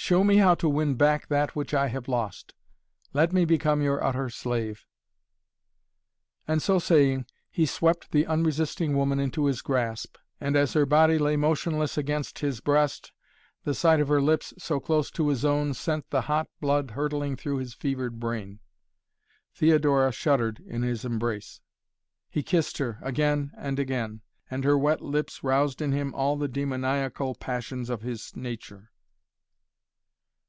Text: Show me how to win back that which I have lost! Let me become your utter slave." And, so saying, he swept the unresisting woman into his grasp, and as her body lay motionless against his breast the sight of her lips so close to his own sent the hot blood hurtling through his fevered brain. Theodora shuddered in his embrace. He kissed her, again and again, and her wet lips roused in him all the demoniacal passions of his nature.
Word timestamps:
Show 0.00 0.22
me 0.24 0.36
how 0.36 0.54
to 0.54 0.68
win 0.70 0.94
back 0.94 1.26
that 1.26 1.54
which 1.54 1.74
I 1.74 1.88
have 1.88 2.08
lost! 2.08 2.54
Let 3.12 3.30
me 3.32 3.44
become 3.44 3.82
your 3.82 4.02
utter 4.02 4.30
slave." 4.30 4.86
And, 6.46 6.62
so 6.62 6.78
saying, 6.78 7.26
he 7.50 7.66
swept 7.66 8.10
the 8.12 8.24
unresisting 8.24 8.96
woman 8.96 9.18
into 9.20 9.44
his 9.46 9.60
grasp, 9.60 10.16
and 10.40 10.56
as 10.56 10.72
her 10.72 10.86
body 10.86 11.18
lay 11.18 11.36
motionless 11.36 11.98
against 11.98 12.38
his 12.38 12.60
breast 12.60 13.12
the 13.64 13.74
sight 13.74 14.00
of 14.00 14.08
her 14.08 14.20
lips 14.22 14.54
so 14.56 14.78
close 14.80 15.10
to 15.10 15.28
his 15.28 15.44
own 15.44 15.74
sent 15.74 16.08
the 16.08 16.22
hot 16.22 16.48
blood 16.60 16.92
hurtling 16.92 17.36
through 17.36 17.58
his 17.58 17.74
fevered 17.74 18.18
brain. 18.18 18.60
Theodora 19.52 20.10
shuddered 20.12 20.60
in 20.60 20.80
his 20.82 21.04
embrace. 21.04 21.60
He 22.30 22.42
kissed 22.44 22.78
her, 22.78 22.98
again 23.02 23.50
and 23.58 23.78
again, 23.78 24.22
and 24.50 24.64
her 24.64 24.78
wet 24.78 25.02
lips 25.02 25.42
roused 25.44 25.82
in 25.82 25.92
him 25.92 26.14
all 26.14 26.36
the 26.36 26.48
demoniacal 26.48 27.34
passions 27.34 27.90
of 27.90 28.00
his 28.02 28.34
nature. 28.34 28.90